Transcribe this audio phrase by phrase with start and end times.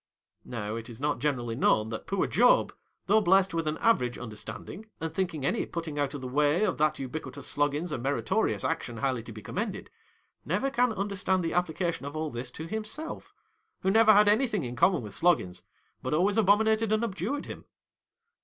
[0.45, 2.73] Now, it is not generally known that poor Job,
[3.05, 6.63] though blest with an average under standing, and thinking any putting out of the way
[6.63, 9.91] of that ubiquitous Sloggins a meritorious action highly to be commended,
[10.43, 13.31] never can understand the application of all this to him self,
[13.81, 15.61] who never had anything in common with Sloggins,
[16.01, 17.65] but always abominated and abjured him.